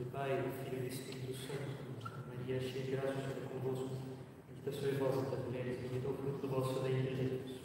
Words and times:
do 0.00 0.10
Pai, 0.10 0.30
do 0.30 0.50
Filho 0.64 0.78
e 0.78 0.88
do 0.88 0.94
Espírito 0.94 1.34
Santo. 1.34 1.90
Maria, 2.28 2.58
cheia 2.58 2.84
de 2.84 2.90
graça, 2.92 3.08
o 3.08 3.20
Senhor 3.20 3.36
é 3.36 3.48
convosco. 3.52 3.90
Bendita 4.48 4.72
sois 4.72 4.98
vós 4.98 5.14
entre 5.18 5.34
as 5.34 5.44
mulheres, 5.44 5.78
bendito 5.78 6.06
é 6.06 6.10
o 6.10 6.14
fruto 6.14 6.46
do 6.46 6.48
vosso 6.48 6.80
ventre, 6.80 7.16
Jesus. 7.16 7.60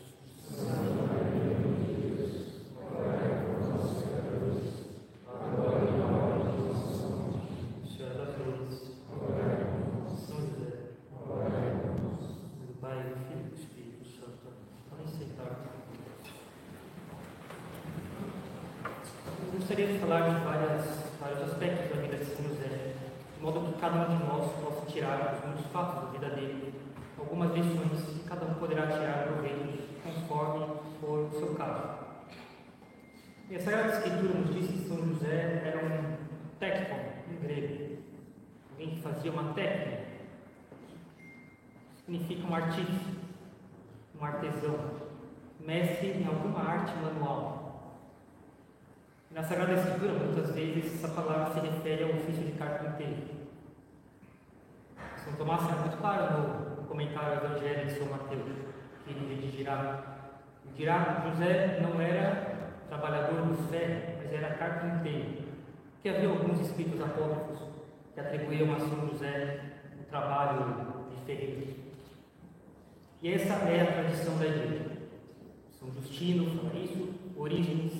Senhora 7.87 8.15
das 8.15 8.35
Dores, 8.35 8.75
São 10.27 10.37
José, 10.41 10.71
do 12.67 12.73
Pai, 12.81 12.97
do 13.03 13.15
Filho 13.15 13.39
e 13.39 13.49
do 13.49 13.55
Espírito 13.55 14.05
Santo. 14.05 14.51
Podem 14.89 15.07
sentar. 15.07 15.53
Eu 19.37 19.59
gostaria 19.59 19.87
de 19.87 19.99
falar 19.99 20.21
de 20.29 20.43
várias, 20.43 20.85
vários 21.19 21.41
aspectos 21.43 21.95
da 21.95 22.01
vida 22.01 22.17
de 22.17 22.25
São 22.25 22.45
José, 22.45 22.93
de 23.37 23.43
modo 23.43 23.73
que 23.73 23.74
cada 23.85 24.09
um 24.09 24.17
de 24.17 24.23
nós 24.23 24.51
possa 24.53 24.85
tirar 24.87 25.35
os 25.35 25.45
muitos 25.45 25.67
fatos 25.67 26.05
da 26.05 26.09
vida 26.09 26.29
dele, 26.35 26.73
algumas 27.19 27.53
lições 27.53 28.03
que 28.03 28.27
cada 28.27 28.43
um 28.47 28.55
poderá 28.55 28.87
tirar 28.87 29.27
proveito 29.27 29.83
conforme 30.03 30.79
for 30.99 31.27
o 31.27 31.31
seu 31.37 31.53
caso. 31.53 31.99
E 33.47 33.55
a 33.55 33.59
Sagrada 33.59 33.89
Escritura 33.89 34.33
nos 34.39 34.55
diz 34.55 34.71
que 34.71 34.87
São 34.89 34.97
José 35.05 35.61
era 35.63 35.85
um 35.85 36.17
técnico, 36.59 36.95
em 37.29 37.35
grego, 37.45 37.97
alguém 38.71 38.89
que 38.95 39.01
fazia 39.03 39.31
uma 39.31 39.53
técnica, 39.53 40.03
significa 41.97 42.47
um 42.47 42.55
artista, 42.55 43.11
um 44.19 44.25
artesão, 44.25 44.79
mestre 45.59 46.07
em 46.07 46.25
alguma 46.25 46.59
arte 46.59 46.91
manual. 46.97 48.01
Na 49.29 49.43
Sagrada 49.43 49.73
Escritura, 49.73 50.13
muitas 50.13 50.55
vezes, 50.55 50.95
essa 50.95 51.09
palavra 51.09 51.53
se 51.53 51.67
refere 51.67 52.03
ao 52.03 52.09
ofício 52.17 52.45
de 52.45 52.53
carpinteiro. 52.53 53.44
São 55.25 55.33
Tomás 55.33 55.63
é 55.63 55.75
muito 55.81 55.97
claro 55.97 56.77
no 56.77 56.87
comentário 56.87 57.39
do 57.39 57.45
Evangelho 57.47 57.87
de 57.87 57.97
São 57.97 58.07
Mateus, 58.07 58.43
que 59.03 59.11
ele. 59.11 59.45
Dirá 60.75 61.23
José 61.25 61.79
não 61.81 61.99
era 61.99 62.69
trabalhador 62.89 63.45
do 63.45 63.55
ferro, 63.69 64.17
mas 64.17 64.33
era 64.33 64.55
carpinteiro. 64.55 65.45
Que 66.03 66.09
havia 66.09 66.29
alguns 66.29 66.59
escritos 66.59 67.01
apócrifos 67.01 67.69
que 68.13 68.19
atribuíam 68.19 68.75
a 68.75 68.79
São 68.79 69.07
José 69.07 69.61
o 69.99 70.03
trabalho 70.03 71.07
de 71.09 71.25
ferreiro. 71.25 71.75
E 73.21 73.33
essa 73.33 73.53
é 73.53 73.81
a 73.81 73.93
tradição 73.93 74.37
da 74.37 74.45
igreja. 74.45 74.91
São 75.79 75.91
Justino 75.91 76.45
fala 76.59 76.79
isso, 76.83 77.13
Orígenes, 77.35 77.93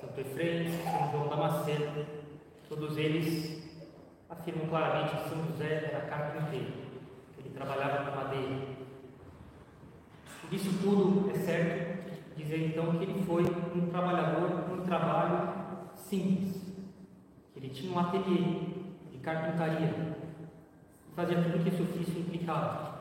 Santo 0.00 0.20
Efrem, 0.20 0.68
São 0.70 1.10
João 1.10 1.28
Damasceno, 1.28 2.06
todos 2.68 2.96
eles 2.96 3.73
afirmam 4.28 4.66
claramente 4.66 5.16
que 5.16 5.28
São 5.28 5.44
José 5.46 5.90
era 5.92 6.06
carpinteiro, 6.06 6.72
que 7.34 7.40
ele 7.40 7.50
trabalhava 7.50 8.10
com 8.10 8.16
madeira. 8.16 8.74
Disso 10.50 10.78
tudo 10.82 11.30
é 11.30 11.34
certo 11.34 11.94
dizer 12.36 12.68
então 12.68 12.96
que 12.98 13.04
ele 13.04 13.24
foi 13.24 13.44
um 13.44 13.88
trabalhador, 13.88 14.72
um 14.72 14.84
trabalho 14.84 15.52
simples. 15.96 16.62
Ele 17.56 17.68
tinha 17.68 17.92
um 17.92 17.98
ateliê 17.98 18.42
de 19.10 19.18
carpintaria, 19.18 20.16
fazia 21.14 21.42
tudo 21.42 21.62
que 21.62 21.68
esse 21.68 21.82
ofício 21.82 22.20
implicava, 22.20 22.94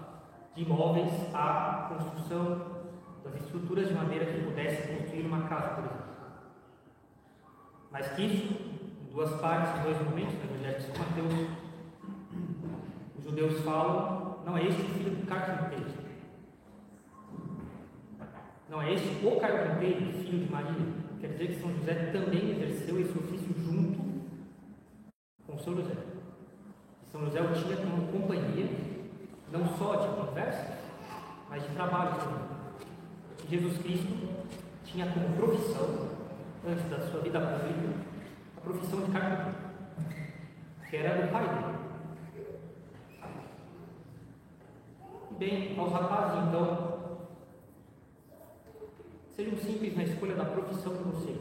de 0.56 0.66
móveis 0.66 1.12
à 1.34 1.88
construção 1.90 2.84
das 3.24 3.36
estruturas 3.36 3.88
de 3.88 3.94
maneira 3.94 4.26
que 4.26 4.44
pudesse 4.44 4.88
construir 4.94 5.26
uma 5.26 5.48
casa, 5.48 5.70
por 5.70 5.86
exemplo. 5.86 6.04
Mais 7.92 8.08
que 8.10 8.22
isso, 8.24 8.54
em 9.02 9.12
duas 9.12 9.32
partes, 9.42 9.82
dois 9.84 9.98
momentos, 10.02 10.36
no 10.36 10.44
Evangelho 10.44 10.78
de 10.78 10.84
São 10.84 10.96
Mateus, 10.98 11.50
os 13.18 13.24
judeus 13.24 13.53
falam, 13.64 14.40
não 14.46 14.58
é 14.58 14.68
este 14.68 14.82
o 14.82 14.86
filho 14.86 15.16
do 15.16 15.26
carpinteiro. 15.26 16.04
Não 18.70 18.82
é 18.82 18.94
este 18.94 19.26
o 19.26 19.40
carpinteiro, 19.40 20.14
filho 20.14 20.46
de 20.46 20.52
Maria. 20.52 20.94
Quer 21.20 21.28
dizer 21.28 21.48
que 21.48 21.62
São 21.62 21.74
José 21.74 21.94
também 22.12 22.52
exerceu 22.52 23.00
esse 23.00 23.18
ofício 23.18 23.56
junto 23.64 24.04
com 25.48 25.58
São 25.58 25.76
José. 25.76 25.96
São 27.12 27.22
José 27.26 27.42
o 27.42 27.54
tinha 27.54 27.78
como 27.78 28.08
companhia, 28.12 28.68
não 29.52 29.66
só 29.78 29.96
de 29.96 30.08
conversa, 30.16 30.80
mas 31.50 31.64
de 31.64 31.70
trabalho 31.70 32.16
também. 32.16 32.54
Jesus 33.50 33.78
Cristo 33.78 34.30
tinha 34.84 35.06
como 35.08 35.36
profissão, 35.36 36.10
antes 36.68 36.90
da 36.90 37.00
sua 37.08 37.22
vida 37.22 37.40
pública, 37.40 37.94
a 38.58 38.62
profissão 38.62 39.02
de 39.02 39.12
carpinteiro, 39.12 39.56
que 40.90 40.98
era 40.98 41.22
do 41.22 41.32
pai 41.32 41.48
dele. 41.48 41.83
Bem, 45.38 45.76
aos 45.80 45.92
rapazes 45.92 46.48
então, 46.48 47.18
sejam 49.36 49.58
simples 49.58 49.98
na 49.98 50.04
escolha 50.04 50.36
da 50.36 50.46
profissão 50.46 50.94
de 50.94 51.04
vocês. 51.04 51.40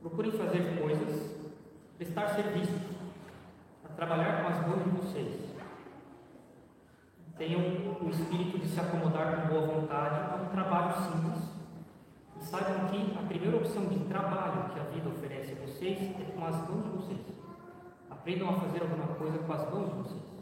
Procurem 0.00 0.32
fazer 0.32 0.78
coisas, 0.78 1.34
prestar 1.96 2.28
serviço, 2.28 2.78
a 3.82 3.88
trabalhar 3.94 4.42
com 4.42 4.48
as 4.48 4.66
mãos 4.66 4.84
de 4.84 4.90
vocês. 4.90 5.54
Tenham 7.38 7.60
o 7.60 8.10
espírito 8.10 8.58
de 8.58 8.68
se 8.68 8.78
acomodar 8.78 9.40
com 9.40 9.54
boa 9.54 9.66
vontade 9.68 10.16
a 10.30 10.42
um 10.42 10.48
trabalho 10.50 10.94
simples. 11.02 11.48
E 12.38 12.44
saibam 12.44 12.88
que 12.88 13.18
a 13.18 13.22
primeira 13.22 13.56
opção 13.56 13.86
de 13.86 14.00
trabalho 14.00 14.74
que 14.74 14.80
a 14.80 14.84
vida 14.84 15.08
oferece 15.08 15.52
a 15.52 15.66
vocês 15.66 15.98
é 16.20 16.32
com 16.36 16.44
as 16.44 16.56
mãos 16.68 16.84
de 16.84 16.90
vocês. 16.90 17.20
Aprendam 18.10 18.50
a 18.50 18.60
fazer 18.60 18.82
alguma 18.82 19.14
coisa 19.14 19.38
com 19.38 19.52
as 19.52 19.70
mãos 19.72 19.88
de 19.88 19.94
vocês. 19.94 20.33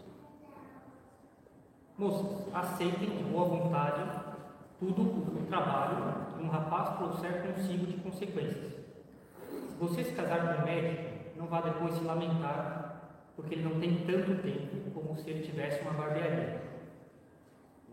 Aceitem 2.53 3.11
de 3.11 3.23
boa 3.23 3.45
vontade 3.45 4.03
tudo 4.81 5.03
o 5.03 5.47
trabalho 5.47 6.35
que 6.35 6.43
um 6.43 6.49
rapaz 6.49 6.97
trouxer 6.97 7.43
consigo 7.43 7.87
de 7.87 7.97
consequências. 7.99 8.73
Se 8.73 9.77
você 9.79 10.03
se 10.03 10.13
casar 10.13 10.57
com 10.57 10.63
um 10.63 10.65
médico, 10.65 11.39
não 11.39 11.47
vá 11.47 11.61
depois 11.61 11.95
se 11.95 12.03
lamentar, 12.03 13.13
porque 13.37 13.55
ele 13.55 13.63
não 13.63 13.79
tem 13.79 14.05
tanto 14.05 14.43
tempo 14.43 14.91
como 14.91 15.17
se 15.17 15.31
ele 15.31 15.47
tivesse 15.47 15.81
uma 15.83 15.93
barbearia. 15.93 16.63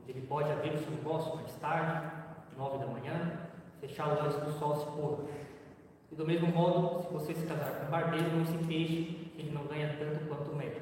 Ele 0.07 0.21
pode 0.21 0.51
abrir 0.51 0.73
o 0.73 0.79
seu 0.79 0.89
negócio 0.89 1.35
mais 1.35 1.53
tarde, 1.57 2.11
nove 2.57 2.79
da 2.79 2.87
manhã, 2.87 3.33
fechá-lo 3.79 4.23
antes 4.23 4.37
do 4.37 4.51
sol 4.53 4.75
se 4.75 4.85
pôr. 4.87 5.29
E 6.11 6.15
do 6.15 6.25
mesmo 6.25 6.47
modo, 6.47 7.03
se 7.03 7.13
você 7.13 7.35
se 7.35 7.45
casar 7.45 7.75
com 7.75 7.85
um 7.85 7.91
barbeiro, 7.91 8.35
não 8.35 8.43
se 8.43 8.57
queixe 8.57 9.29
que 9.35 9.41
ele 9.41 9.51
não 9.51 9.67
ganha 9.67 9.95
tanto 9.99 10.27
quanto 10.27 10.49
o 10.49 10.55
médico. 10.55 10.78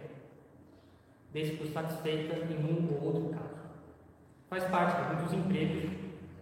Deixe 1.37 1.55
por 1.55 1.67
satisfeita 1.67 2.35
em 2.51 2.57
um 2.65 2.95
ou 2.95 3.13
outro 3.13 3.29
caso. 3.29 3.61
Faz 4.49 4.63
parte 4.63 4.99
de 4.99 5.13
muitos 5.13 5.33
empregos 5.33 5.91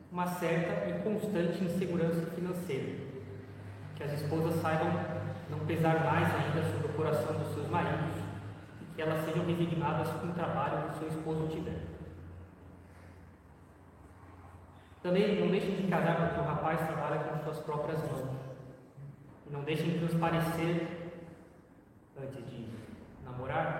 uma 0.09 0.25
certa 0.25 0.89
e 0.89 1.03
constante 1.03 1.65
insegurança 1.65 2.25
financeira. 2.27 2.95
Que 3.93 4.03
as 4.03 4.13
esposas 4.13 4.55
saibam 4.61 4.87
não 5.49 5.59
pesar 5.65 6.01
mais 6.05 6.33
ainda 6.33 6.63
sobre 6.71 6.87
o 6.87 6.93
coração 6.93 7.37
dos 7.37 7.53
seus 7.53 7.67
maridos 7.67 8.15
e 8.81 8.95
que 8.95 9.01
elas 9.01 9.25
sejam 9.25 9.45
resignadas 9.45 10.07
com 10.11 10.27
o 10.27 10.33
trabalho 10.33 10.83
que 10.83 10.95
o 10.95 10.99
seu 10.99 11.07
esposo 11.09 11.49
tiver. 11.49 11.81
Também 15.03 15.41
não 15.41 15.49
deixem 15.49 15.75
de 15.75 15.87
casar 15.89 16.15
porque 16.15 16.39
o 16.39 16.43
rapaz 16.45 16.79
trabalha 16.87 17.19
com 17.19 17.43
suas 17.43 17.59
próprias 17.59 17.99
mãos. 17.99 18.33
E 19.45 19.51
não 19.51 19.61
deixem 19.65 19.89
de 19.89 19.99
transparecer, 19.99 20.87
antes 22.17 22.49
de 22.49 22.69
namorar, 23.25 23.74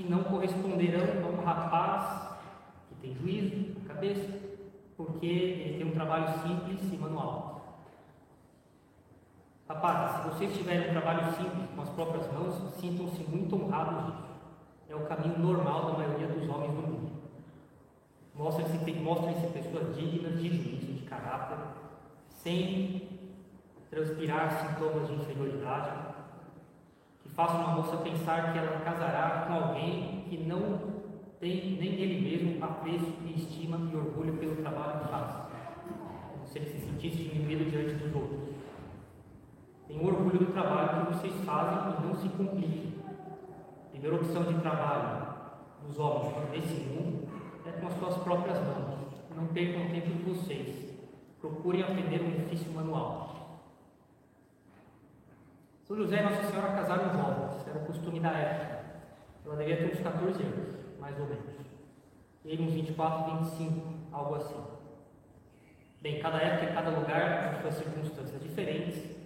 que 0.00 0.08
não 0.08 0.24
corresponderão 0.24 1.04
a 1.24 1.28
um 1.28 1.44
rapaz 1.44 2.38
que 2.88 2.94
tem 3.02 3.14
juízo 3.14 3.78
na 3.78 3.94
cabeça, 3.94 4.28
porque 4.96 5.26
ele 5.26 5.78
tem 5.78 5.86
um 5.86 5.94
trabalho 5.94 6.26
simples 6.40 6.80
e 6.90 6.96
manual. 6.96 7.78
Rapazes, 9.68 10.16
se 10.16 10.28
vocês 10.28 10.56
tiverem 10.56 10.88
um 10.88 10.92
trabalho 10.92 11.32
simples 11.36 11.68
com 11.76 11.82
as 11.82 11.90
próprias 11.90 12.32
mãos, 12.32 12.74
sintam-se 12.80 13.22
muito 13.24 13.54
honrados. 13.54 14.14
É 14.88 14.96
o 14.96 15.06
caminho 15.06 15.38
normal 15.38 15.92
da 15.92 15.98
maioria 15.98 16.26
dos 16.26 16.48
homens 16.48 16.72
do 16.72 16.82
mundo. 16.82 17.10
Mostrem-se 18.34 18.92
mostrem 18.94 19.34
pessoas 19.52 19.94
dignas 19.94 20.40
de 20.40 20.48
juízo, 20.48 20.92
de 20.94 21.02
caráter, 21.02 21.58
sem 22.30 23.20
transpirar 23.90 24.66
sintomas 24.66 25.08
de 25.08 25.14
inferioridade, 25.14 26.09
façam 27.34 27.60
uma 27.60 27.76
moça 27.76 27.96
pensar 27.98 28.52
que 28.52 28.58
ela 28.58 28.80
casará 28.80 29.46
com 29.46 29.54
alguém 29.54 30.24
que 30.28 30.36
não 30.38 31.00
tem 31.40 31.76
nem 31.80 31.94
ele 31.94 32.20
mesmo 32.20 32.64
apreço 32.64 33.12
e 33.24 33.34
estima 33.34 33.78
e 33.90 33.96
orgulho 33.96 34.34
pelo 34.34 34.56
trabalho 34.56 35.00
que 35.00 35.08
faz, 35.08 35.48
se 36.44 36.58
ele 36.58 36.66
se 36.66 36.78
sentisse 36.80 37.16
diminuído 37.16 37.70
diante 37.70 37.94
dos 37.94 38.14
outros. 38.14 38.50
Tenham 39.88 40.04
orgulho 40.04 40.38
do 40.38 40.52
trabalho 40.52 41.06
que 41.06 41.14
vocês 41.14 41.34
fazem 41.44 41.94
e 41.98 42.06
não 42.06 42.14
se 42.14 42.28
compliquem. 42.28 42.94
Primeira 43.90 44.16
opção 44.16 44.44
de 44.44 44.60
trabalho 44.60 45.34
dos 45.86 45.98
homens 45.98 46.50
nesse 46.52 46.80
mundo 46.84 47.28
é 47.66 47.72
com 47.72 47.86
as 47.86 47.94
suas 47.94 48.16
próprias 48.18 48.58
mãos. 48.58 49.00
Não 49.34 49.46
percam 49.46 49.88
tempo 49.90 50.08
de 50.08 50.22
vocês. 50.30 50.94
Procurem 51.40 51.82
aprender 51.82 52.20
um 52.22 52.44
ofício 52.44 52.70
manual. 52.72 53.39
São 55.90 55.96
José 55.96 56.20
e 56.20 56.22
Nossa 56.22 56.44
Senhora 56.44 56.68
casaram 56.68 57.10
jovens, 57.10 57.66
era 57.66 57.78
o 57.80 57.84
costume 57.86 58.20
da 58.20 58.30
época. 58.30 58.84
Ela 59.44 59.56
devia 59.56 59.76
ter 59.76 59.92
uns 59.92 59.98
14 59.98 60.40
anos, 60.40 60.68
mais 61.00 61.18
ou 61.18 61.26
menos. 61.26 61.66
Ele 62.44 62.62
uns 62.62 62.74
24, 62.74 63.38
25, 63.38 63.92
algo 64.12 64.36
assim. 64.36 64.64
Bem, 66.00 66.20
cada 66.20 66.38
época 66.38 66.70
e 66.70 66.74
cada 66.74 66.90
lugar, 66.90 67.54
com 67.54 67.62
suas 67.62 67.74
circunstâncias 67.74 68.40
diferentes, 68.40 69.16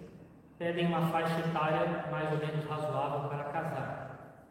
pedem 0.57 0.87
uma 0.87 1.07
faixa 1.09 1.39
etária 1.39 2.07
mais 2.09 2.31
ou 2.31 2.39
menos 2.39 2.65
razoável 2.65 3.29
para 3.29 3.43
casar. 3.43 4.43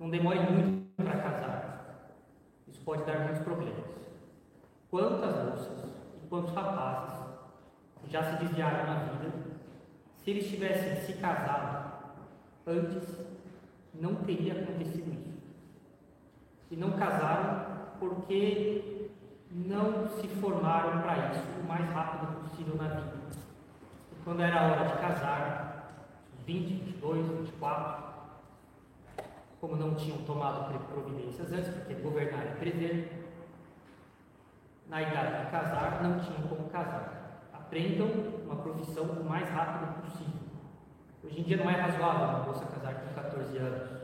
Não 0.00 0.08
demore 0.08 0.38
muito 0.38 0.94
para 0.96 1.20
casar. 1.20 2.14
Isso 2.66 2.80
pode 2.86 3.04
dar 3.04 3.18
muitos 3.18 3.42
problemas. 3.42 3.84
Quantas 4.90 5.44
moças 5.44 5.92
e 6.24 6.26
quantos 6.26 6.54
rapazes 6.54 7.36
já 8.08 8.22
se 8.22 8.42
desviaram 8.42 8.86
na 8.86 8.94
vida, 9.00 9.47
se 10.22 10.30
eles 10.30 10.48
tivessem 10.48 10.96
se 11.04 11.14
casado 11.14 11.92
antes, 12.66 13.18
não 13.94 14.14
teria 14.16 14.52
acontecido 14.52 15.12
isso. 15.12 15.38
E 16.70 16.76
não 16.76 16.92
casaram 16.92 17.78
porque 17.98 19.10
não 19.50 20.08
se 20.08 20.28
formaram 20.28 21.00
para 21.02 21.30
isso 21.30 21.42
o 21.60 21.66
mais 21.66 21.88
rápido 21.90 22.40
possível 22.42 22.76
na 22.76 22.88
vida. 22.88 23.16
E 24.12 24.24
quando 24.24 24.42
era 24.42 24.60
a 24.60 24.70
hora 24.70 24.84
de 24.88 25.00
casar, 25.00 25.68
20, 26.46 26.84
22, 26.84 27.26
24, 27.40 28.08
como 29.60 29.76
não 29.76 29.94
tinham 29.94 30.18
tomado 30.18 30.72
providências 30.88 31.52
antes, 31.52 31.68
porque 31.74 31.94
governar 31.94 32.46
é 32.46 32.54
prever, 32.58 33.26
na 34.88 35.02
idade 35.02 35.44
de 35.44 35.50
casar, 35.50 36.02
não 36.02 36.20
tinham 36.20 36.42
como 36.48 36.68
casar. 36.70 37.42
Aprendam 37.52 38.08
uma 38.48 38.56
profissão 38.62 39.04
o 39.04 39.24
mais 39.24 39.48
rápido 39.48 40.02
possível. 40.02 40.48
Hoje 41.22 41.40
em 41.40 41.42
dia 41.42 41.58
não 41.58 41.68
é 41.70 41.74
razoável 41.74 42.28
uma 42.28 42.46
moça 42.46 42.64
casar 42.66 42.94
com 42.94 43.14
14 43.14 43.56
anos 43.58 43.98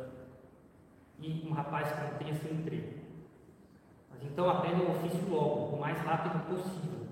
e 1.19 1.49
um 1.49 1.53
rapaz 1.53 1.91
que 1.91 2.01
não 2.01 2.19
tenha 2.19 2.35
seu 2.35 2.53
emprego. 2.53 3.01
Mas 4.11 4.23
então 4.23 4.49
aprendam 4.49 4.87
o 4.87 4.91
ofício 4.91 5.29
logo, 5.29 5.77
o 5.77 5.81
mais 5.81 5.99
rápido 5.99 6.47
possível. 6.47 7.07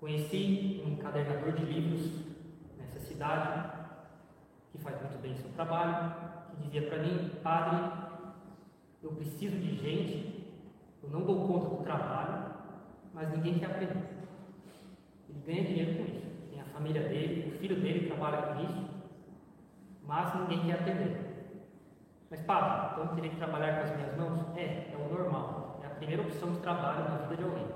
Conheci 0.00 0.82
um 0.84 0.90
encadernador 0.90 1.52
de 1.52 1.64
livros 1.64 2.24
nessa 2.76 2.98
cidade, 2.98 3.70
que 4.72 4.78
faz 4.78 5.00
muito 5.00 5.22
bem 5.22 5.36
seu 5.36 5.50
trabalho, 5.52 6.12
que 6.50 6.64
dizia 6.64 6.88
para 6.88 6.98
mim, 6.98 7.30
padre, 7.42 7.92
eu 9.02 9.12
preciso 9.12 9.56
de 9.56 9.76
gente 9.76 10.34
eu 11.04 11.10
não 11.10 11.20
dou 11.20 11.46
conta 11.46 11.68
do 11.68 11.82
trabalho, 11.84 12.54
mas 13.12 13.30
ninguém 13.30 13.58
quer 13.58 13.66
aprender. 13.66 14.23
Ganha 15.46 15.62
dinheiro 15.62 15.98
com 15.98 16.04
isso. 16.04 16.26
Tem 16.50 16.60
a 16.60 16.64
família 16.64 17.02
dele, 17.02 17.54
o 17.54 17.58
filho 17.58 17.76
dele 17.76 18.06
trabalha 18.06 18.54
com 18.54 18.62
isso, 18.62 18.84
mas 20.06 20.34
ninguém 20.40 20.64
quer 20.64 20.80
aprender. 20.80 21.24
Mas, 22.30 22.40
padre, 22.40 22.92
então 22.92 23.14
teria 23.14 23.30
que 23.30 23.36
trabalhar 23.36 23.76
com 23.76 23.84
as 23.84 23.96
minhas 23.96 24.16
mãos? 24.16 24.56
É, 24.56 24.90
é 24.92 24.96
o 24.96 25.12
normal. 25.12 25.80
É 25.82 25.86
a 25.86 25.90
primeira 25.90 26.22
opção 26.22 26.52
de 26.52 26.58
trabalho 26.60 27.04
na 27.04 27.16
vida 27.18 27.36
de 27.36 27.42
alguém. 27.44 27.66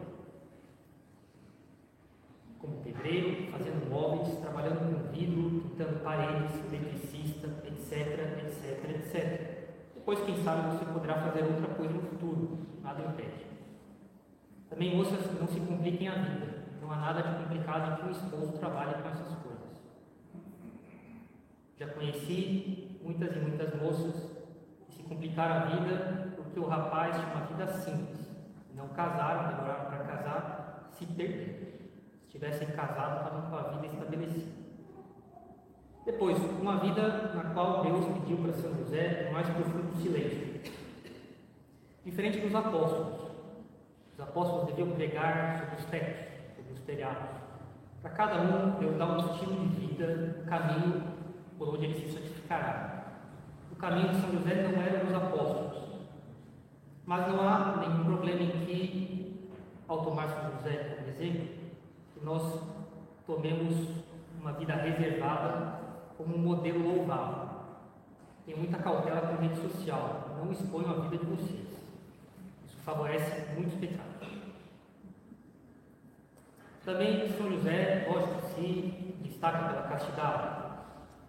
Como 2.58 2.82
pedreiro, 2.82 3.52
fazendo 3.52 3.88
móveis, 3.88 4.36
trabalhando 4.40 4.80
com 4.80 5.12
vidro, 5.12 5.60
pintando 5.60 6.00
paredes, 6.00 6.56
eletricista, 6.72 7.46
etc, 7.66 8.46
etc, 8.46 8.90
etc. 8.90 9.58
Depois, 9.94 10.20
quem 10.22 10.42
sabe, 10.42 10.76
você 10.76 10.84
poderá 10.86 11.22
fazer 11.22 11.44
outra 11.44 11.74
coisa 11.74 11.94
no 11.94 12.00
futuro, 12.00 12.58
nada 12.82 13.02
impede. 13.02 13.46
Também, 14.68 14.96
moças, 14.96 15.38
não 15.38 15.46
se 15.46 15.60
compliquem 15.60 16.08
a 16.08 16.14
vida. 16.14 16.57
Não 16.88 16.94
há 16.94 17.00
nada 17.00 17.22
de 17.22 17.44
complicado 17.44 17.92
em 17.92 17.96
que 17.96 18.06
um 18.06 18.10
esposo 18.10 18.58
trabalhe 18.58 18.94
com 19.02 19.08
essas 19.10 19.34
coisas. 19.42 19.68
Já 21.76 21.86
conheci 21.88 22.98
muitas 23.02 23.36
e 23.36 23.40
muitas 23.40 23.74
moças 23.74 24.34
que 24.86 24.94
se 24.94 25.02
complicaram 25.02 25.54
a 25.54 25.64
vida 25.66 26.32
porque 26.34 26.58
o 26.58 26.66
rapaz 26.66 27.14
tinha 27.14 27.26
uma 27.26 27.44
vida 27.44 27.66
simples. 27.66 28.26
Não 28.74 28.88
casaram, 28.88 29.50
demoraram 29.50 29.84
para 29.90 29.98
casar, 29.98 30.88
se 30.92 31.04
perderam. 31.04 31.58
Se 32.22 32.30
tivessem 32.30 32.68
casado, 32.68 33.18
estavam 33.18 33.50
com 33.50 33.56
a 33.56 33.62
vida 33.72 33.86
estabelecida. 33.88 34.50
Depois, 36.06 36.38
uma 36.58 36.78
vida 36.78 37.34
na 37.34 37.50
qual 37.52 37.82
Deus 37.82 38.06
pediu 38.18 38.38
para 38.38 38.52
São 38.54 38.74
José 38.78 39.26
o 39.28 39.34
mais 39.34 39.46
profundo 39.46 39.94
silêncio. 40.00 40.62
Diferente 42.02 42.40
dos 42.40 42.54
apóstolos. 42.54 43.30
Os 44.14 44.20
apóstolos 44.20 44.68
deviam 44.68 44.92
pregar 44.92 45.58
sobre 45.58 45.74
os 45.76 45.84
tetos, 45.84 46.37
telhados. 46.86 47.28
Para 48.02 48.10
cada 48.12 48.42
um, 48.42 48.78
Deus 48.78 48.96
dá 48.96 49.06
um 49.06 49.18
estilo 49.18 49.68
de 49.68 49.86
vida, 49.86 50.42
um 50.42 50.46
caminho 50.46 51.02
por 51.58 51.74
onde 51.74 51.86
ele 51.86 51.94
se 51.94 52.12
santificará. 52.12 53.04
O 53.72 53.76
caminho 53.76 54.08
de 54.08 54.20
São 54.20 54.32
José 54.32 54.68
não 54.68 54.80
era 54.80 55.04
dos 55.04 55.14
apóstolos. 55.14 55.78
Mas 57.04 57.28
não 57.28 57.40
há 57.40 57.76
nenhum 57.78 58.04
problema 58.04 58.42
em 58.42 58.50
que, 58.66 59.48
ao 59.88 60.04
tomar 60.04 60.28
São 60.28 60.52
José 60.52 60.96
como 60.96 61.08
exemplo, 61.08 61.48
nós 62.22 62.60
tomemos 63.26 63.88
uma 64.40 64.52
vida 64.52 64.74
reservada 64.74 65.80
como 66.16 66.36
um 66.36 66.38
modelo 66.38 66.96
louvável. 66.96 67.48
Tenha 68.44 68.56
muita 68.56 68.78
cautela 68.78 69.20
com 69.20 69.34
a 69.34 69.40
rede 69.40 69.60
social, 69.60 70.36
não 70.38 70.50
exponham 70.52 70.90
a 70.90 71.00
vida 71.08 71.18
de 71.18 71.26
vocês. 71.26 71.68
Isso 72.66 72.76
favorece 72.84 73.54
muitos 73.54 73.74
pecados. 73.74 74.07
Também 76.88 77.28
São 77.36 77.50
José, 77.50 78.08
lógico, 78.08 78.40
se 78.54 79.14
destaca 79.22 79.68
pela 79.68 79.82
castidade. 79.82 80.72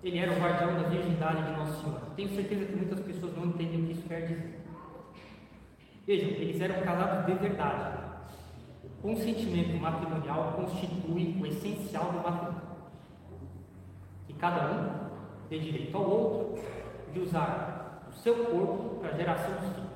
Ele 0.01 0.17
era 0.17 0.31
o 0.31 0.39
guardião 0.39 0.81
da 0.81 0.87
virgindade 0.87 1.43
de 1.43 1.51
Nossa 1.51 1.81
Senhora. 1.81 2.05
Tenho 2.15 2.29
certeza 2.29 2.65
que 2.65 2.75
muitas 2.77 3.01
pessoas 3.01 3.35
não 3.35 3.47
entendem 3.47 3.83
o 3.83 3.85
que 3.87 3.91
isso 3.91 4.07
quer 4.07 4.21
dizer. 4.21 4.61
Vejam, 6.07 6.29
eles 6.29 6.61
eram 6.61 6.81
casados 6.81 7.25
de 7.25 7.33
verdade. 7.33 7.99
O 8.85 8.89
consentimento 9.01 9.75
matrimonial 9.81 10.53
constitui 10.53 11.37
o 11.37 11.45
essencial 11.45 12.05
do 12.05 12.19
matrimônio 12.19 12.69
cada 14.39 14.71
um 14.71 15.09
tem 15.49 15.59
direito 15.59 15.97
ao 15.97 16.09
outro 16.09 16.63
de 17.11 17.19
usar 17.19 18.07
o 18.09 18.13
seu 18.13 18.45
corpo 18.45 18.99
para 19.01 19.09
a 19.09 19.17
geração 19.17 19.51
dos 19.55 19.75
filhos. 19.75 19.89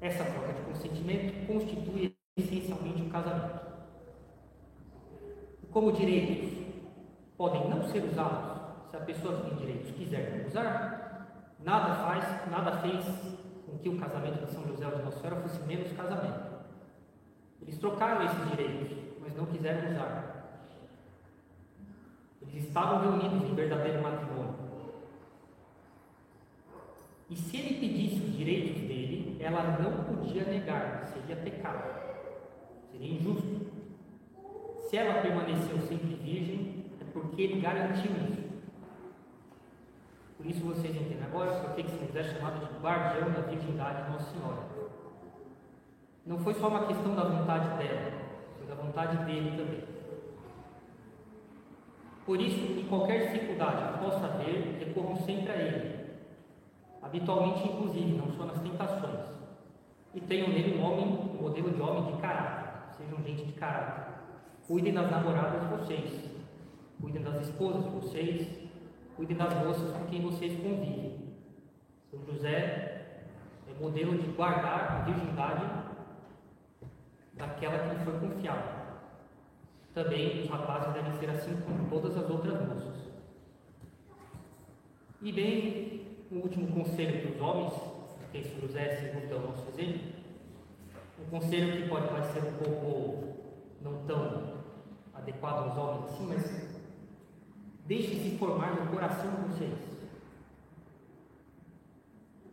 Essa 0.00 0.24
troca 0.24 0.52
de 0.52 0.62
consentimento 0.62 1.46
constitui 1.46 2.12
essencialmente 2.36 3.02
um 3.02 3.08
casamento. 3.08 3.65
Como 5.76 5.92
direitos 5.92 6.56
podem 7.36 7.68
não 7.68 7.82
ser 7.82 8.02
usados, 8.02 8.88
se 8.88 8.96
a 8.96 9.00
pessoa 9.00 9.36
que 9.36 9.50
tem 9.50 9.58
direitos 9.58 9.90
quiser 9.90 10.38
não 10.38 10.46
usar, 10.46 11.44
nada 11.62 11.96
faz, 11.96 12.50
nada 12.50 12.78
fez 12.78 13.04
com 13.66 13.76
que 13.76 13.90
o 13.90 13.98
casamento 13.98 14.46
de 14.46 14.52
São 14.52 14.66
José 14.66 14.86
de 14.86 15.02
Nossa 15.02 15.20
Senhora 15.20 15.42
fosse 15.42 15.62
menos 15.64 15.92
casamento. 15.92 16.64
Eles 17.60 17.76
trocaram 17.76 18.24
esses 18.24 18.50
direitos, 18.52 18.96
mas 19.20 19.36
não 19.36 19.44
quiseram 19.44 19.90
usar. 19.90 20.64
Eles 22.40 22.54
estavam 22.54 23.02
reunidos 23.02 23.50
em 23.50 23.54
verdadeiro 23.54 24.02
matrimônio. 24.02 24.54
E 27.28 27.36
se 27.36 27.54
ele 27.54 27.80
pedisse 27.80 28.24
os 28.24 28.34
direitos 28.34 28.80
dele, 28.80 29.36
ela 29.38 29.76
não 29.78 30.04
podia 30.04 30.44
negar, 30.44 31.06
seria 31.06 31.36
pecado, 31.36 32.00
seria 32.90 33.12
injusto. 33.14 33.65
Se 34.86 34.96
ela 34.96 35.20
permaneceu 35.20 35.78
sempre 35.80 36.14
virgem, 36.14 36.84
é 37.00 37.04
porque 37.12 37.42
ele 37.42 37.60
garantiu 37.60 38.12
isso. 38.30 38.46
Por 40.36 40.46
isso 40.46 40.64
vocês 40.64 40.94
entendem 40.94 41.24
agora 41.24 41.60
porque 41.60 41.82
que 41.82 41.90
se 41.90 42.16
é 42.18 42.22
chamado 42.22 42.64
de 42.64 42.78
guardião 42.80 43.32
da 43.32 43.40
virgindade 43.40 44.04
de 44.04 44.10
Nossa 44.10 44.30
Senhora. 44.30 44.62
Não 46.24 46.38
foi 46.38 46.54
só 46.54 46.68
uma 46.68 46.86
questão 46.86 47.16
da 47.16 47.24
vontade 47.24 47.78
dela, 47.78 48.12
foi 48.58 48.66
da 48.68 48.74
vontade 48.74 49.24
dele 49.24 49.56
também. 49.56 49.84
Por 52.24 52.40
isso, 52.40 52.60
em 52.60 52.86
qualquer 52.86 53.32
dificuldade 53.32 53.92
que 53.92 54.04
possa 54.04 54.26
haver, 54.26 54.78
recorram 54.78 55.16
sempre 55.16 55.50
a 55.50 55.56
Ele. 55.56 56.06
Habitualmente, 57.02 57.68
inclusive, 57.68 58.12
não 58.12 58.32
só 58.32 58.44
nas 58.44 58.60
tentações. 58.60 59.30
E 60.14 60.20
tenham 60.20 60.48
nele 60.48 60.78
um 60.78 60.84
homem, 60.84 61.06
um 61.06 61.42
modelo 61.42 61.70
de 61.70 61.80
homem 61.80 62.12
de 62.12 62.20
caráter. 62.20 62.94
Sejam 62.96 63.22
gente 63.22 63.44
de 63.44 63.52
caráter. 63.52 64.05
Cuidem 64.66 64.94
das 64.94 65.08
namoradas 65.08 65.62
de 65.62 65.76
vocês. 65.76 66.30
Cuidem 67.00 67.22
das 67.22 67.40
esposas 67.42 67.84
de 67.84 67.90
vocês. 67.90 68.48
Cuidem 69.14 69.36
das 69.36 69.54
moças 69.54 69.96
com 69.96 70.06
quem 70.06 70.22
vocês 70.22 70.60
convivem. 70.60 71.36
São 72.10 72.20
José 72.26 73.20
é 73.68 73.80
modelo 73.80 74.18
de 74.18 74.26
guardar 74.32 74.90
a 74.90 75.04
virgindade 75.04 75.66
daquela 77.34 77.78
que 77.78 77.94
lhe 77.94 78.04
foi 78.04 78.18
confiada. 78.18 78.86
Também 79.94 80.42
os 80.42 80.48
rapazes 80.48 80.94
devem 80.94 81.12
ser 81.12 81.30
assim 81.30 81.56
como 81.60 81.88
todas 81.88 82.16
as 82.16 82.28
outras 82.28 82.66
moças. 82.66 82.96
E 85.22 85.32
bem, 85.32 86.06
o 86.30 86.36
último 86.36 86.66
conselho 86.72 87.22
para 87.22 87.30
os 87.30 87.40
homens, 87.40 87.72
que 88.32 88.42
São 88.42 88.60
José 88.60 88.96
segundo 88.96 89.36
o 89.36 89.46
nosso 89.48 89.68
exemplo, 89.68 90.00
um 91.20 91.30
conselho 91.30 91.82
que 91.82 91.88
pode 91.88 92.08
parecer 92.08 92.42
um 92.42 92.52
pouco 92.52 93.36
não 93.80 94.04
tão 94.06 94.55
adequado 95.26 95.64
aos 95.64 95.76
homens 95.76 96.04
assim, 96.04 96.26
mas 96.28 96.80
deixe-se 97.84 98.38
formar 98.38 98.76
no 98.76 98.86
coração 98.92 99.30
de 99.30 99.48
vocês. 99.48 99.96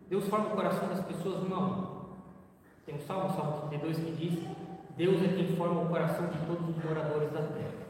Deus 0.10 0.28
forma 0.28 0.48
o 0.48 0.56
coração 0.56 0.90
das 0.90 1.06
pessoas 1.06 1.44
um 1.44 1.54
a 1.54 1.60
um. 1.60 2.04
Tem 2.86 2.96
um 2.96 3.00
salmo, 3.00 3.34
Salmo 3.34 3.68
32, 3.70 3.98
que 3.98 4.12
diz: 4.12 4.48
Deus 4.98 5.24
é 5.24 5.28
quem 5.28 5.56
forma 5.56 5.82
o 5.82 5.88
coração 5.88 6.28
de 6.28 6.38
todos 6.46 6.70
os 6.70 6.84
moradores 6.84 7.32
da 7.32 7.42
terra. 7.42 7.84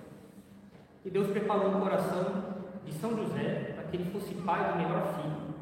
E 1.06 1.10
Deus 1.10 1.28
preparou 1.32 1.76
o 1.76 1.82
coração 1.82 2.56
de 2.86 2.94
São 2.94 3.16
José 3.16 3.74
para 3.76 3.86
que 3.86 3.98
ele 3.98 4.12
fosse 4.12 4.34
pai 4.36 4.72
do 4.72 4.78
melhor 4.78 5.16
filho. 5.16 5.54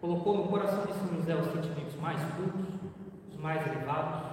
Colocou 0.00 0.38
no 0.38 0.48
coração 0.48 0.86
de 0.86 0.92
São 0.94 1.16
José 1.16 1.34
os 1.36 1.46
sentimentos 1.46 1.96
mais 1.96 2.20
puros, 2.34 2.66
os 3.28 3.36
mais 3.36 3.66
elevados, 3.66 4.30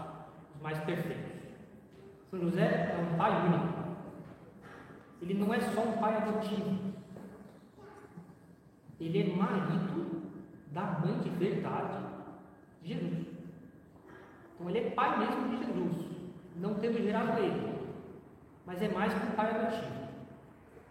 os 0.55 0.61
mais 0.61 0.79
perfeitos. 0.79 1.31
São 2.29 2.39
José 2.39 2.63
é 2.63 2.97
um 2.97 3.17
pai 3.17 3.47
único. 3.47 3.80
Ele 5.21 5.35
não 5.35 5.53
é 5.53 5.59
só 5.59 5.81
um 5.81 5.97
pai 5.97 6.17
adotivo. 6.17 6.91
Ele 8.99 9.31
é 9.31 9.35
marido 9.35 10.21
da 10.71 10.99
mãe 10.99 11.19
de 11.19 11.29
verdade 11.29 12.03
de 12.81 12.93
Jesus. 12.93 13.27
Então 14.53 14.69
ele 14.69 14.79
é 14.79 14.89
pai 14.91 15.19
mesmo 15.19 15.49
de 15.49 15.57
Jesus, 15.57 16.07
não 16.55 16.75
tendo 16.75 17.01
gerado 17.01 17.39
ele, 17.39 17.79
mas 18.65 18.81
é 18.81 18.87
mais 18.89 19.13
que 19.13 19.27
um 19.27 19.31
pai 19.31 19.49
adotivo. 19.49 20.01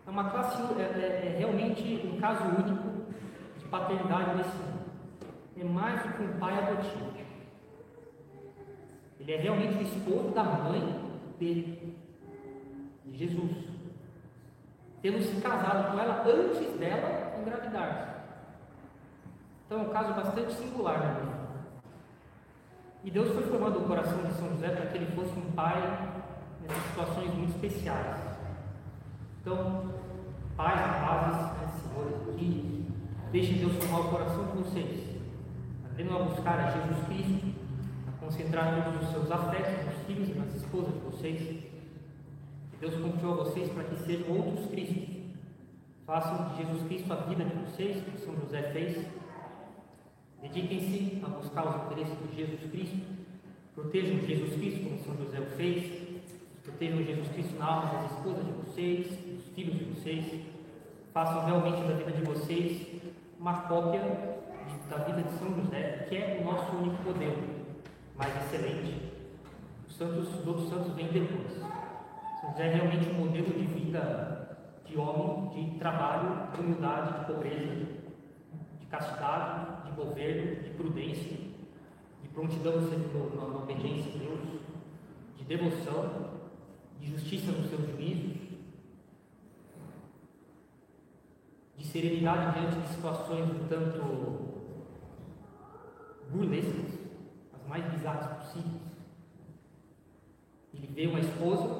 É 0.06 0.10
uma 0.10 0.30
classe, 0.30 0.60
é, 0.78 0.82
é, 0.82 1.34
é 1.34 1.38
realmente 1.38 2.06
um 2.06 2.18
caso 2.18 2.44
único 2.44 3.12
de 3.58 3.64
paternidade 3.66 4.37
nesse 4.37 4.56
mundo. 4.56 4.80
É 5.56 5.64
mais 5.64 6.02
do 6.02 6.12
que 6.14 6.22
um 6.22 6.38
pai 6.38 6.58
adotivo. 6.58 7.10
Ele 9.20 9.32
é 9.32 9.37
realmente 9.37 9.76
o 9.76 9.82
esposo 9.82 10.30
da 10.30 10.42
mãe 10.42 10.80
dele, 11.38 11.96
de 13.04 13.18
Jesus, 13.18 13.69
tendo 15.02 15.23
se 15.23 15.40
casado 15.40 15.92
com 15.92 15.99
ela 15.99 16.23
antes 16.26 16.78
dela 16.78 17.33
engravidar. 17.40 18.25
Então 19.66 19.80
é 19.80 19.83
um 19.83 19.88
caso 19.90 20.14
bastante 20.14 20.52
singular 20.54 20.99
vida. 21.21 21.40
E 23.02 23.11
Deus 23.11 23.33
foi 23.33 23.45
formando 23.45 23.78
o 23.78 23.85
coração 23.87 24.23
de 24.23 24.33
São 24.35 24.50
José 24.50 24.69
para 24.69 24.87
que 24.87 24.99
ele 24.99 25.14
fosse 25.14 25.33
um 25.38 25.52
pai 25.52 25.80
nessas 26.61 26.83
situações 26.88 27.33
muito 27.35 27.54
especiais. 27.54 28.19
Então, 29.40 29.95
pais, 30.54 30.78
rapazes, 30.78 31.52
né, 31.52 31.69
senhores 31.83 32.28
aqui, 32.28 32.87
deixem 33.33 33.57
Deus 33.57 33.73
formar 33.85 34.00
o 34.00 34.11
coração 34.11 34.45
de 34.49 34.59
vocês. 34.59 35.21
Aprendam 35.90 36.21
a 36.21 36.25
buscar 36.25 36.59
a 36.59 36.71
Jesus 36.71 37.07
Cristo, 37.07 37.54
a 38.09 38.25
concentrar 38.25 38.85
todos 38.85 39.02
os 39.02 39.11
seus 39.11 39.30
afetos 39.30 39.87
nos 39.87 40.07
filhos 40.07 40.28
e 40.28 40.33
nas 40.33 40.54
esposas 40.54 40.92
de 40.92 41.00
vocês. 41.00 41.69
Que 42.80 42.88
Deus 42.88 43.02
confiou 43.02 43.32
a 43.32 43.44
vocês 43.44 43.70
para 43.72 43.84
que 43.84 43.96
sejam 44.04 44.34
outros 44.34 44.64
Cristos. 44.70 45.14
Façam 46.06 46.49
de 46.49 46.62
Jesus 46.62 46.82
Cristo 46.88 47.12
a 47.12 47.16
vida 47.16 47.44
de 47.44 47.54
vocês, 47.56 48.02
como 48.02 48.18
São 48.18 48.34
José 48.40 48.62
fez. 48.72 49.06
Dediquem-se 50.40 51.22
a 51.22 51.28
buscar 51.28 51.68
os 51.68 51.76
interesses 51.84 52.16
de 52.18 52.37
Jesus 52.37 52.70
Cristo. 52.70 52.96
Protejam 53.75 54.26
Jesus 54.26 54.54
Cristo, 54.54 54.84
como 54.84 54.99
São 54.99 55.14
José 55.22 55.40
o 55.40 55.46
fez. 55.58 56.22
Protejam 56.62 57.04
Jesus 57.04 57.28
Cristo 57.28 57.58
na 57.58 57.66
alma 57.66 57.92
das 57.92 58.12
esposas 58.12 58.46
de 58.46 58.52
vocês, 58.52 59.06
dos 59.08 59.44
filhos 59.54 59.78
de 59.78 59.84
vocês. 59.84 60.40
Façam 61.12 61.44
realmente 61.44 61.87
da 61.87 61.94
vida 61.94 62.12
de 62.12 62.22
vocês 62.22 63.02
uma 63.38 63.60
cópia 63.64 64.00
da 64.88 64.96
vida 65.04 65.22
de 65.22 65.38
São 65.38 65.54
José, 65.54 66.06
que 66.08 66.16
é 66.16 66.38
o 66.40 66.44
nosso 66.50 66.75
único 66.76 67.02
modelo, 67.02 67.42
mais 68.16 68.34
excelente. 68.37 69.12
Os, 69.87 69.96
santos, 69.96 70.28
os 70.34 70.46
outros 70.46 70.70
santos 70.70 70.94
vêm 70.94 71.08
depois. 71.08 71.60
É 72.57 72.69
realmente 72.75 73.09
um 73.11 73.14
modelo 73.14 73.52
de 73.52 73.64
vida 73.66 74.40
de 74.85 74.99
homem, 74.99 75.71
de 75.71 75.78
trabalho, 75.78 76.52
de 76.52 76.61
humildade, 76.61 77.21
de 77.21 77.25
pobreza, 77.26 77.87
de 78.80 78.87
castidade, 78.87 79.88
de 79.88 79.92
governo, 79.92 80.62
de 80.62 80.71
prudência, 80.71 81.37
de 82.23 82.28
prontidão 82.28 82.80
na 82.80 83.59
obediência 83.59 84.12
a 84.14 84.19
Deus, 84.19 84.40
de 85.37 85.45
devoção, 85.45 86.30
de 86.99 87.11
justiça 87.12 87.52
nos 87.52 87.71
seus 87.71 87.88
juízos, 87.88 88.37
de 91.76 91.87
serenidade 91.87 92.61
diante 92.61 92.80
de 92.80 92.88
situações 92.88 93.49
um 93.49 93.69
tanto 93.69 94.50
burlescas, 96.30 96.99
as 97.54 97.66
mais 97.66 97.85
bizarras 97.92 98.45
possíveis. 98.45 98.90
Ele 100.75 100.87
vê 100.88 101.07
uma 101.07 101.21
esposa 101.21 101.79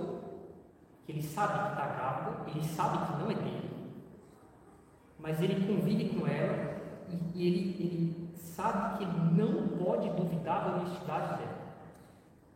ele 1.11 1.23
sabe 1.23 1.59
que 1.59 1.71
está 1.71 1.87
grávida, 1.87 2.50
ele 2.50 2.64
sabe 2.64 3.07
que 3.07 3.21
não 3.21 3.31
é 3.31 3.35
dele, 3.35 3.71
mas 5.19 5.43
ele 5.43 5.67
convive 5.67 6.09
com 6.11 6.26
ela 6.26 6.76
e 7.35 7.47
ele, 7.47 7.83
ele 7.83 8.31
sabe 8.37 8.99
que 8.99 9.05
ele 9.05 9.43
não 9.43 9.69
pode 9.76 10.09
duvidar 10.11 10.64
da 10.64 10.76
honestidade 10.76 11.38
dela. 11.38 11.61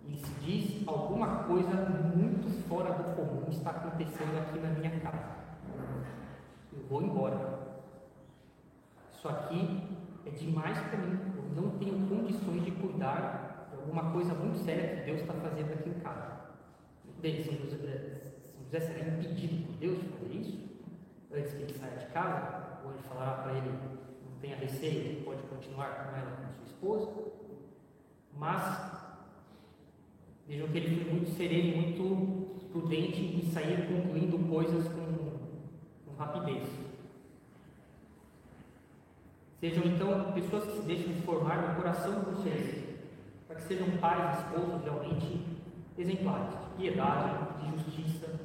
Ele 0.06 0.16
se 0.18 0.32
diz 0.40 0.87
alguma 0.88 1.44
coisa 1.44 1.75
muito 2.14 2.68
fora 2.68 2.92
do 2.92 3.16
comum 3.16 3.44
está 3.49 3.70
acontecendo 3.70 4.38
aqui 4.38 4.58
na 4.61 4.68
minha 4.70 5.00
casa. 5.00 5.34
Eu 6.73 6.87
vou 6.88 7.02
embora. 7.02 7.58
Isso 9.12 9.28
aqui 9.28 9.82
é 10.26 10.30
demais 10.30 10.78
para 10.78 10.99
mim. 10.99 11.18
Eu 11.37 11.62
não 11.62 11.70
tenho 11.78 12.06
condições 12.08 12.64
de 12.64 12.70
cuidar 12.70 13.68
de 13.70 13.76
alguma 13.76 14.12
coisa 14.12 14.34
muito 14.34 14.58
séria 14.58 14.96
que 14.96 15.06
Deus 15.06 15.23
está 15.23 15.32
fazendo 15.34 15.73
aqui 15.73 15.88
em 15.88 16.00
casa. 16.00 16.34
São 17.25 17.54
José, 17.70 18.20
São 18.20 18.24
José 18.75 18.87
será 18.87 19.09
impedido 19.09 19.66
por 19.66 19.76
Deus 19.76 19.99
de 20.00 20.09
fazer 20.09 20.35
isso 20.35 20.59
antes 21.33 21.52
que 21.52 21.62
ele 21.62 21.78
saia 21.78 21.97
de 21.97 22.07
casa, 22.07 22.81
ou 22.85 22.90
ele 22.90 23.02
falará 23.02 23.43
para 23.43 23.52
ele 23.52 23.71
não 23.71 24.37
tenha 24.40 24.57
receio, 24.57 24.99
ele 24.99 25.23
pode 25.25 25.43
continuar 25.43 25.90
com 25.90 26.16
ela, 26.16 26.37
com 26.37 26.52
sua 26.54 26.64
esposa. 26.64 27.33
Mas 28.37 28.90
vejam 30.49 30.66
que 30.69 30.78
ele 30.78 31.04
foi 31.04 31.12
muito 31.12 31.31
sereno, 31.37 31.83
muito 31.83 32.69
prudente 32.73 33.21
e 33.21 33.49
sair 33.52 33.87
concluindo 33.87 34.38
coisas 34.49 34.88
com, 34.88 35.38
com 36.07 36.16
rapidez. 36.19 36.69
Sejam 39.61 39.85
então 39.85 40.33
pessoas 40.33 40.64
que 40.64 40.73
se 40.78 40.83
deixem 40.83 41.14
formar 41.23 41.69
no 41.69 41.76
coração 41.76 42.25
de 42.25 42.31
vocês, 42.31 42.85
para 43.47 43.57
que 43.57 43.62
sejam 43.62 43.97
pais 43.99 44.37
e 44.37 44.43
esposos 44.43 44.83
realmente 44.83 45.47
exemplares, 45.97 46.50
de 46.50 46.76
piedade, 46.76 47.62
de 47.62 47.71
justiça, 47.71 48.43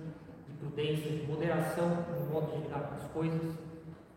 prudência, 0.59 1.09
de 1.09 1.25
moderação 1.25 1.89
no 1.89 2.25
modo 2.31 2.51
de 2.51 2.63
lidar 2.63 2.81
com 2.81 2.95
as 2.95 3.11
coisas, 3.11 3.55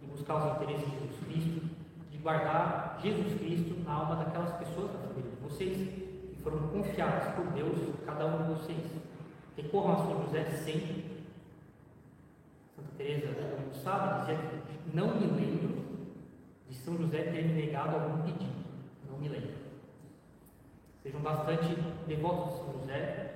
de 0.00 0.06
buscar 0.06 0.36
os 0.36 0.56
interesses 0.56 0.90
de 0.90 0.98
Jesus 0.98 1.24
Cristo, 1.24 1.70
de 2.10 2.18
guardar 2.18 2.98
Jesus 3.02 3.38
Cristo 3.38 3.80
na 3.84 3.92
alma 3.92 4.16
daquelas 4.16 4.52
pessoas 4.56 4.90
da 4.92 4.98
família 4.98 5.30
de 5.30 5.36
vocês 5.42 5.76
que 5.76 6.42
foram 6.42 6.68
confiadas 6.68 7.34
por 7.34 7.46
Deus, 7.52 7.78
cada 8.04 8.26
um 8.26 8.42
de 8.42 8.60
vocês. 8.60 8.84
Recorram 9.56 9.92
a 9.92 9.96
São 9.96 10.22
José 10.24 10.44
sempre. 10.44 11.04
Santa 12.74 12.88
Teresa, 12.96 13.34
todo 13.34 13.82
sabe, 13.82 14.20
dizia 14.20 14.36
que 14.36 14.96
não 14.96 15.14
me 15.14 15.26
lembro 15.26 15.84
de 16.68 16.74
São 16.74 16.96
José 16.96 17.22
ter 17.24 17.44
me 17.44 17.54
negado 17.54 17.96
algum 17.96 18.22
pedido. 18.22 18.62
Não 19.10 19.18
me 19.18 19.28
lembro. 19.28 19.62
Sejam 21.02 21.20
bastante 21.20 21.76
devotos 22.06 22.52
de 22.52 22.58
São 22.58 22.80
José, 22.80 23.31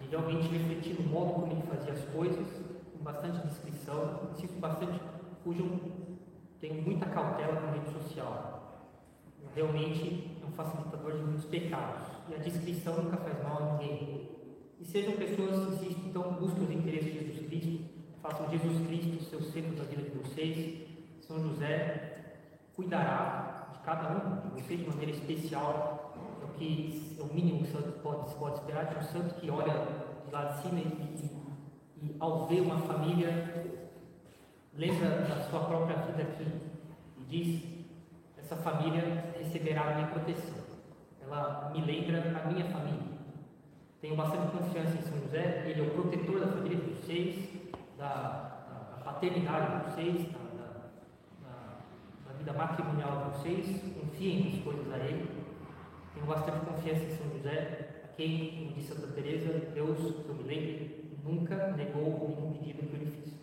de 0.00 0.08
realmente 0.08 0.48
refletir 0.48 1.00
no 1.00 1.08
modo 1.08 1.32
como 1.34 1.52
ele 1.52 1.62
fazia 1.62 1.92
as 1.92 2.04
coisas, 2.06 2.46
com 2.92 3.04
bastante 3.04 3.46
discrição, 3.46 4.30
insisto 4.32 4.58
bastante, 4.58 5.00
fujam, 5.44 5.80
tenham 6.60 6.82
muita 6.82 7.06
cautela 7.06 7.60
com 7.60 7.72
rede 7.72 7.92
social. 7.92 8.60
Realmente 9.54 10.38
é 10.42 10.46
um 10.46 10.52
facilitador 10.52 11.12
de 11.12 11.22
muitos 11.22 11.44
pecados. 11.46 12.06
E 12.28 12.34
a 12.34 12.38
discrição 12.38 13.02
nunca 13.02 13.16
faz 13.16 13.42
mal 13.42 13.58
a 13.58 13.78
ninguém. 13.78 14.30
E 14.80 14.84
sejam 14.84 15.12
pessoas, 15.12 15.74
insisto, 15.74 16.00
então 16.06 16.34
busquem 16.34 16.64
os 16.64 16.70
interesses 16.70 17.12
de 17.12 17.18
Jesus 17.18 17.46
Cristo, 17.48 17.84
façam 18.22 18.48
Jesus 18.48 18.86
Cristo 18.86 19.16
o 19.18 19.22
seu 19.22 19.42
centro 19.42 19.76
da 19.76 19.84
vida 19.84 20.02
de 20.02 20.10
vocês. 20.10 20.88
São 21.20 21.40
José 21.40 22.10
cuidará 22.74 23.68
de 23.72 23.78
cada 23.80 24.08
um 24.10 24.48
de 24.48 24.62
vocês 24.62 24.80
de 24.80 24.88
maneira 24.88 25.12
especial, 25.12 26.09
que 26.60 27.16
é 27.18 27.22
o 27.22 27.34
mínimo 27.34 27.64
que 27.64 27.72
santo 27.72 27.90
pode, 28.02 28.34
pode 28.34 28.56
esperar 28.56 28.84
de 28.84 28.98
um 28.98 29.02
santo 29.02 29.34
que 29.36 29.50
olha 29.50 29.72
de 30.26 30.30
lá 30.30 30.44
de 30.44 30.60
cima 30.60 30.78
e, 30.78 30.82
e, 30.82 32.06
e 32.06 32.16
ao 32.20 32.46
ver 32.46 32.60
uma 32.60 32.78
família, 32.80 33.74
lembra 34.74 35.08
da 35.22 35.40
sua 35.48 35.60
própria 35.60 35.96
vida 35.96 36.22
aqui 36.22 36.46
e 37.18 37.24
diz: 37.24 37.62
essa 38.36 38.56
família 38.56 39.32
receberá 39.38 39.90
a 39.90 39.94
minha 39.94 40.08
proteção. 40.08 40.60
Ela 41.22 41.70
me 41.72 41.80
lembra 41.80 42.18
a 42.38 42.52
minha 42.52 42.66
família. 42.66 43.10
Tenho 44.02 44.16
bastante 44.16 44.52
confiança 44.56 44.98
em 44.98 45.02
São 45.02 45.18
José, 45.18 45.64
ele 45.66 45.80
é 45.80 45.84
o 45.84 45.90
protetor 45.90 46.40
da 46.40 46.46
família 46.48 46.76
de 46.76 46.90
vocês, 46.90 47.48
da, 47.96 48.06
da, 48.08 48.96
da 48.96 49.02
paternidade 49.04 49.66
de 49.66 49.90
vocês, 49.90 50.32
da, 50.32 50.40
vida 52.38 52.52
matrimonial 52.54 53.24
de 53.24 53.38
vocês, 53.38 53.82
confiem 53.94 54.54
as 54.54 54.64
coisas 54.64 54.92
a 54.92 54.98
Ele. 54.98 55.39
Tenho 56.14 56.26
bastante 56.26 56.66
confiança 56.66 57.04
em 57.04 57.10
São 57.10 57.30
José, 57.30 58.02
a 58.04 58.08
quem, 58.08 58.50
como 58.56 58.72
disse 58.72 58.88
Santa 58.88 59.08
Teresa, 59.08 59.52
Deus, 59.72 59.98
que 59.98 60.28
eu 60.28 60.34
me 60.34 60.42
lembro, 60.42 61.00
nunca 61.24 61.72
negou 61.76 62.28
nenhum 62.28 62.52
pedido 62.52 62.86
que 62.88 62.94
eu 62.94 63.00
lhe 63.00 63.10
fiz. 63.10 63.34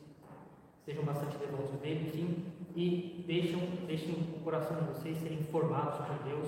sejam 0.85 1.03
bastante 1.03 1.37
devotos 1.37 1.79
dele, 1.79 2.09
enfim, 2.09 2.45
e 2.75 3.23
deixem 3.25 4.13
o 4.13 4.39
coração 4.43 4.77
de 4.77 4.83
vocês 4.85 5.17
serem 5.17 5.43
formados 5.43 6.05
por 6.05 6.23
Deus. 6.23 6.47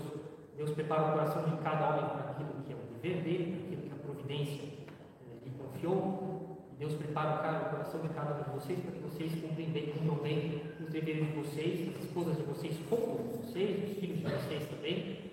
Deus 0.56 0.72
prepara 0.72 1.10
o 1.10 1.12
coração 1.14 1.44
de 1.44 1.58
cada 1.64 1.90
homem 1.90 2.10
para 2.10 2.32
aquilo 2.32 2.50
que 2.66 2.74
é 2.74 2.76
o 2.76 3.02
dever 3.02 3.24
dele, 3.24 3.52
para 3.52 3.66
aquilo 3.66 3.82
que 3.82 3.92
a 3.92 4.04
providência 4.04 4.64
eh, 4.64 5.46
lhe 5.46 5.52
confiou. 5.52 6.58
Deus 6.78 6.94
prepara 6.94 7.68
o 7.68 7.70
coração 7.72 8.02
de 8.02 8.10
cada 8.10 8.36
um 8.36 8.44
de 8.44 8.50
vocês 8.60 8.80
para 8.80 8.92
que 8.92 9.00
vocês 9.00 9.42
cumprem 9.42 9.70
bem, 9.70 9.88
cumpram 9.88 10.16
bem 10.16 10.62
os 10.82 10.90
deveres 10.90 11.28
de 11.28 11.34
vocês, 11.34 11.96
as 11.96 12.04
esposas 12.04 12.38
de 12.38 12.44
vocês 12.44 12.78
cumpram 12.90 13.26
vocês, 13.42 13.92
os 13.92 13.98
filhos 13.98 14.18
de 14.18 14.24
vocês 14.24 14.68
também. 14.70 15.29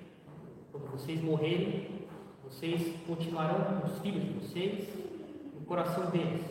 Quando 0.77 0.91
vocês 0.91 1.23
morrerem, 1.23 2.07
vocês 2.45 2.95
continuarão 3.07 3.81
com 3.81 3.87
os 3.87 3.99
filhos 4.01 4.25
de 4.25 4.31
vocês 4.35 4.89
no 5.55 5.65
coração 5.65 6.11
deles. 6.11 6.45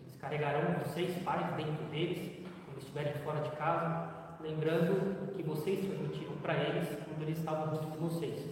Eles 0.00 0.16
carregarão 0.18 0.80
vocês, 0.80 1.22
pais, 1.22 1.54
dentro 1.56 1.84
deles, 1.90 2.46
quando 2.64 2.78
estiverem 2.78 3.12
fora 3.22 3.42
de 3.42 3.50
casa, 3.56 4.08
lembrando 4.40 5.24
o 5.24 5.34
que 5.34 5.42
vocês 5.42 5.86
transmitiram 5.86 6.32
para 6.40 6.54
eles 6.54 6.88
quando 7.04 7.22
eles 7.22 7.38
estavam 7.38 7.74
junto 7.74 7.90
de 7.90 7.98
vocês. 7.98 8.46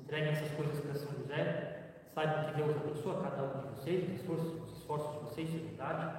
Entreguem 0.00 0.30
essas 0.30 0.52
coisas 0.52 0.78
para 0.80 0.94
São 0.94 1.12
José, 1.18 1.94
saibam 2.14 2.44
que 2.44 2.56
Deus 2.56 2.76
abençoa 2.76 3.22
cada 3.22 3.42
um 3.42 3.60
de 3.60 3.80
vocês, 3.80 4.08
os 4.08 4.20
esforços, 4.20 4.62
os 4.62 4.78
esforços 4.78 5.12
de 5.14 5.18
vocês 5.18 5.50
de 5.50 5.58
verdade, 5.58 6.16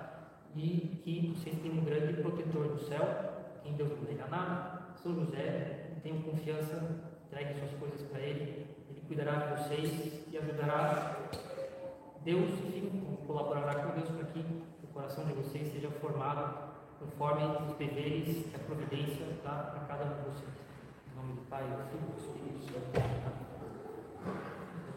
e 0.57 1.01
que 1.05 1.39
vocês 1.39 1.57
tenham 1.61 1.77
um 1.77 1.85
grande 1.85 2.21
protetor 2.21 2.65
no 2.65 2.79
céu, 2.79 3.33
quem 3.63 3.73
Deus 3.73 3.91
não 3.91 4.03
nega 4.09 4.27
nada. 4.27 4.75
São 5.01 5.13
José, 5.13 5.85
tenham 6.05 6.21
confiança, 6.21 7.04
entreguem 7.25 7.55
suas 7.59 7.71
coisas 7.79 8.01
para 8.09 8.21
Ele, 8.21 8.67
Ele 8.89 9.01
cuidará 9.07 9.33
de 9.33 9.63
vocês 9.63 10.23
e 10.31 10.37
ajudará 10.37 11.17
Deus, 12.23 12.49
enfim, 12.49 13.17
colaborará 13.27 13.75
com 13.75 13.99
Deus 13.99 14.09
para 14.09 14.25
que 14.25 14.39
o 14.83 14.87
coração 14.87 15.25
de 15.25 15.33
vocês 15.33 15.71
seja 15.71 15.91
formado 15.91 16.73
conforme 16.99 17.43
os 17.69 17.77
deveres 17.77 18.47
que 18.47 18.55
a 18.55 18.59
providência 18.59 19.27
dá 19.43 19.51
para 19.51 19.81
cada 19.81 20.05
um 20.05 20.15
de 20.15 20.21
vocês. 20.29 20.49
Em 21.11 21.15
nome 21.15 21.33
do 21.33 21.41
Pai, 21.47 21.63
do 21.63 21.83
Filho 21.91 22.03
e 22.03 22.11
do 22.11 22.19
Espírito 22.19 22.63
Santo. 22.65 24.54